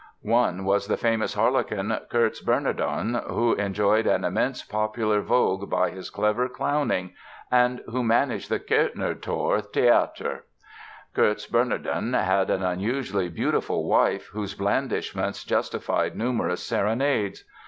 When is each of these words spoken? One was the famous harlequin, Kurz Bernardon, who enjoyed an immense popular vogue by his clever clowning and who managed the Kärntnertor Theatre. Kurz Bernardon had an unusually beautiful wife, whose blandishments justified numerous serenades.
One 0.23 0.65
was 0.65 0.87
the 0.87 0.97
famous 0.97 1.35
harlequin, 1.35 1.95
Kurz 2.09 2.41
Bernardon, 2.41 3.13
who 3.27 3.53
enjoyed 3.53 4.07
an 4.07 4.23
immense 4.25 4.63
popular 4.63 5.21
vogue 5.21 5.69
by 5.69 5.91
his 5.91 6.09
clever 6.09 6.49
clowning 6.49 7.13
and 7.51 7.83
who 7.87 8.03
managed 8.03 8.49
the 8.49 8.59
Kärntnertor 8.59 9.63
Theatre. 9.71 10.45
Kurz 11.13 11.45
Bernardon 11.45 12.13
had 12.13 12.49
an 12.49 12.63
unusually 12.63 13.29
beautiful 13.29 13.87
wife, 13.87 14.25
whose 14.33 14.55
blandishments 14.55 15.43
justified 15.43 16.15
numerous 16.15 16.63
serenades. 16.63 17.43